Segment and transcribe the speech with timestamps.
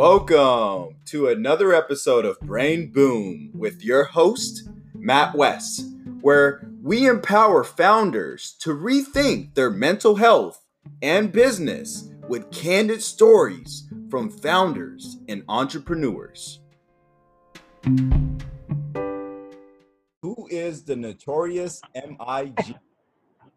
[0.00, 5.84] Welcome to another episode of Brain Boom with your host, Matt West,
[6.22, 10.64] where we empower founders to rethink their mental health
[11.02, 16.60] and business with candid stories from founders and entrepreneurs.
[20.22, 22.74] Who is the notorious MIG?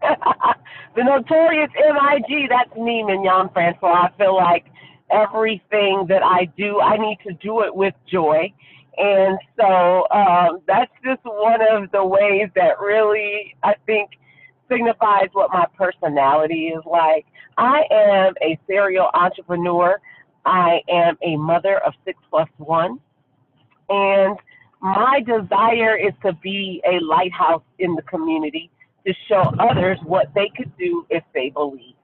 [0.02, 4.06] the notorious MIG, that's me, Mignon Francois.
[4.06, 4.66] I feel like
[5.10, 8.52] everything that I do, I need to do it with joy.
[8.96, 14.10] And so um, that's just one of the ways that really, I think,
[14.68, 17.26] signifies what my personality is like.
[17.56, 20.00] I am a serial entrepreneur.
[20.44, 23.00] I am a mother of six plus one.
[23.88, 24.36] And
[24.80, 28.70] my desire is to be a lighthouse in the community
[29.06, 31.94] to show others what they could do if they believe.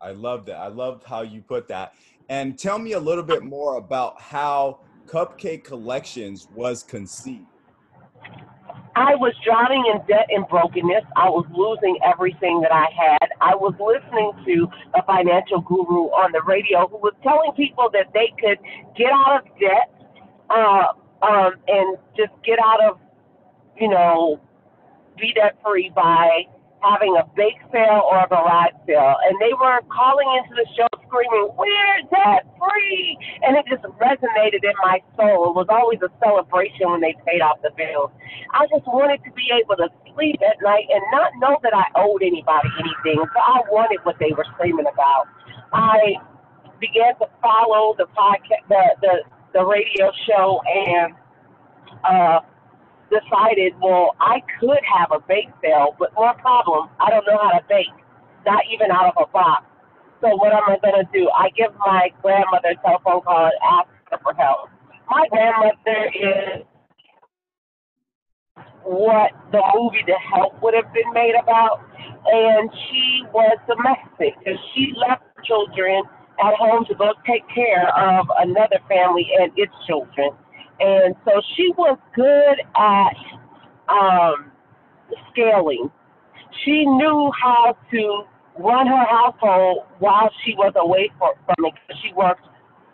[0.00, 0.56] I love that.
[0.56, 1.94] I loved how you put that.
[2.28, 7.46] And tell me a little bit more about how Cupcake Collections was conceived.
[8.96, 11.04] I was drowning in debt and brokenness.
[11.16, 13.28] I was losing everything that I had.
[13.42, 14.68] I was listening to
[14.98, 18.56] a financial guru on the radio who was telling people that they could
[18.96, 19.92] get out of debt
[20.48, 22.98] uh, um, and just get out of,
[23.78, 24.40] you know,
[25.20, 26.48] be debt free by
[26.80, 29.16] having a bake sale or a garage sale.
[29.28, 33.18] And they were calling into the show screaming, We're debt free.
[33.42, 35.50] And it just resonated in my soul.
[35.50, 38.10] It was always a celebration when they paid off the bills.
[38.54, 41.86] I just wanted to be able to sleep at night and not know that I
[41.96, 43.20] owed anybody anything.
[43.22, 45.28] So I wanted what they were screaming about.
[45.72, 46.16] I
[46.80, 49.14] began to follow the podcast, the, the,
[49.54, 51.14] the radio show, and
[52.04, 52.40] uh,
[53.10, 57.58] decided, well, I could have a bake sale, but more problem, I don't know how
[57.58, 57.94] to bake,
[58.44, 59.64] not even out of a box.
[60.20, 61.28] So what am I to do?
[61.30, 64.70] I give my grandmother a telephone call and ask her for help.
[65.10, 66.64] My grandmother is
[68.82, 71.80] what the movie The Help would have been made about,
[72.26, 76.02] and she was domestic because she left children
[76.42, 80.30] at home to go take care of another family and its children.
[80.80, 83.16] And so she was good at
[83.88, 84.50] um,
[85.32, 85.90] scaling.
[86.64, 88.22] She knew how to
[88.58, 91.34] run her household while she was away from
[91.64, 91.74] it.
[92.02, 92.46] She worked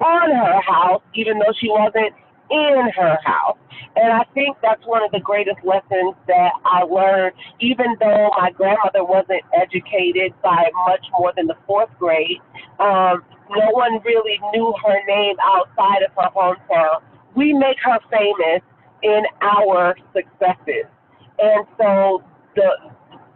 [0.00, 2.14] on her house, even though she wasn't
[2.50, 3.58] in her house.
[3.96, 8.50] And I think that's one of the greatest lessons that I learned, even though my
[8.50, 12.38] grandmother wasn't educated by much more than the fourth grade.
[12.78, 17.02] Um, no one really knew her name outside of her hometown
[17.38, 18.62] we make her famous
[19.02, 20.90] in our successes.
[21.38, 22.22] And so
[22.56, 22.87] the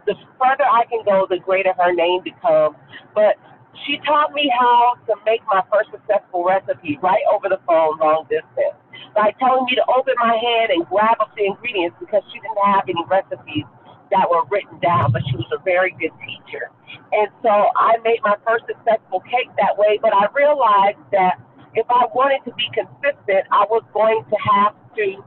[0.06, 2.76] the further I can go, the greater her name becomes.
[3.14, 3.36] But
[3.86, 8.26] she taught me how to make my first successful recipe right over the phone, long
[8.28, 8.76] distance,
[9.14, 12.62] by telling me to open my hand and grab up the ingredients because she didn't
[12.66, 13.66] have any recipes
[14.12, 16.68] that were written down, but she was a very good teacher.
[17.12, 21.40] And so I made my first successful cake that way, but I realized that
[21.74, 25.24] if I wanted to be consistent, I was going to have to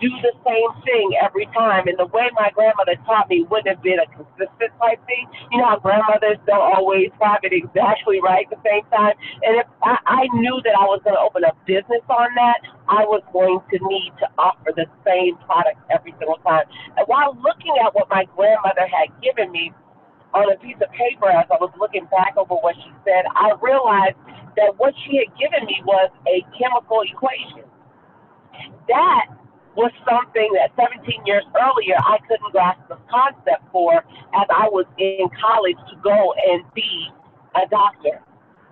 [0.00, 1.88] do the same thing every time.
[1.88, 5.28] And the way my grandmother taught me wouldn't have been a consistent type thing.
[5.50, 9.14] You know how grandmothers don't always have it exactly right at the same time.
[9.42, 12.64] And if I, I knew that I was going to open a business on that,
[12.88, 16.64] I was going to need to offer the same product every single time.
[16.96, 19.72] And while looking at what my grandmother had given me,
[20.32, 23.50] on a piece of paper as I was looking back over what she said, I
[23.58, 24.14] realized
[24.54, 27.66] that what she had given me was a chemical equation.
[28.86, 29.26] That
[29.76, 34.02] was something that 17 years earlier I couldn't grasp the concept for
[34.34, 37.10] as I was in college to go and be
[37.54, 38.22] a doctor.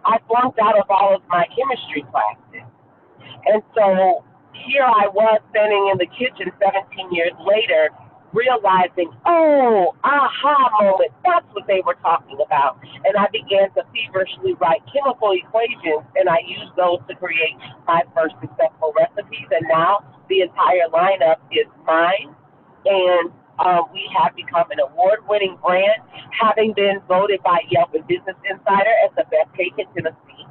[0.04, 2.66] I flunked out of all of my chemistry classes.
[3.46, 7.90] And so here I was standing in the kitchen 17 years later
[8.32, 12.78] realizing, oh, aha moment, that's what they were talking about.
[13.04, 17.56] And I began to feverishly write chemical equations, and I used those to create
[17.86, 19.48] my first successful recipes.
[19.50, 22.34] And now the entire lineup is mine,
[22.84, 28.06] and um, we have become an award winning brand, having been voted by Yelp and
[28.06, 30.46] Business Insider as the best cake in Tennessee.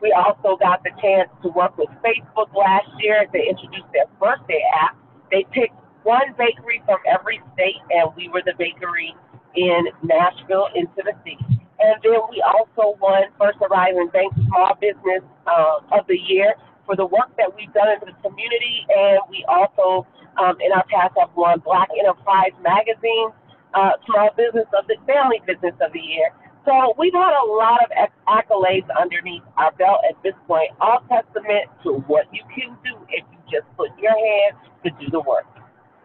[0.00, 4.62] We also got the chance to work with Facebook last year to introduce their birthday
[4.80, 4.96] app.
[5.30, 9.14] They picked one bakery from every state, and we were the bakery
[9.56, 11.40] in Nashville, in Tennessee.
[11.78, 16.54] And then we also won First Horizon Bank Small Business uh, of the Year
[16.86, 18.86] for the work that we've done in the community.
[18.88, 20.06] And we also,
[20.38, 23.30] um, in our past, have won Black Enterprise Magazine
[23.74, 26.30] uh, Small Business of the Family Business of the Year.
[26.64, 27.90] So we've had a lot of
[28.26, 33.24] accolades underneath our belt at this point, all testament to what you can do if
[33.30, 35.46] you just put your hands to do the work.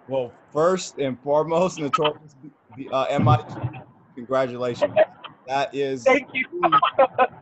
[0.07, 2.35] Well, first and foremost, Notorious
[2.91, 3.81] uh, MIG,
[4.15, 4.93] congratulations.
[5.47, 6.03] That is.
[6.03, 6.45] Thank you.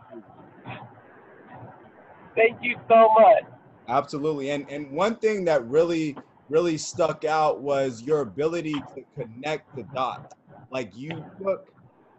[2.39, 3.43] Thank you so much.
[3.89, 4.51] Absolutely.
[4.51, 6.15] And and one thing that really
[6.47, 10.35] really stuck out was your ability to connect the dots.
[10.71, 11.09] Like you
[11.43, 11.65] took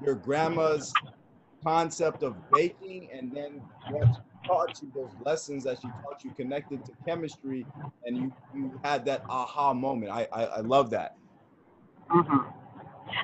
[0.05, 0.93] your grandma's
[1.65, 6.31] concept of baking and then what she taught you, those lessons that she taught you
[6.37, 7.67] connected to chemistry,
[8.05, 10.13] and you, you had that aha moment.
[10.13, 11.17] I, I, I love that.
[12.11, 12.49] Mm-hmm.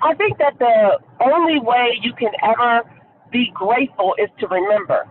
[0.03, 2.83] I think that the only way you can ever
[3.31, 5.09] be grateful is to remember.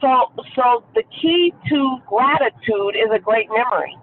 [0.00, 3.96] So, so the key to gratitude is a great memory.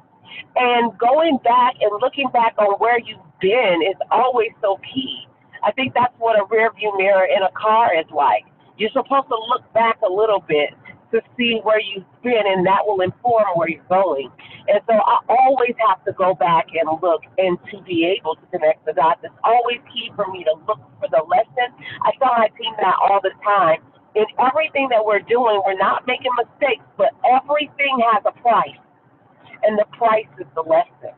[0.56, 5.28] And going back and looking back on where you've been is always so key.
[5.64, 8.44] I think that's what a rear view mirror in a car is like.
[8.78, 10.74] You're supposed to look back a little bit
[11.14, 14.30] to see where you've been, and that will inform where you're going.
[14.68, 18.46] And so I always have to go back and look and to be able to
[18.50, 19.22] connect the dots.
[19.24, 21.70] It's always key for me to look for the lesson.
[22.02, 23.78] I tell my team that all the time.
[24.16, 28.78] In everything that we're doing, we're not making mistakes, but everything has a price.
[29.64, 31.16] And the price is the lesson.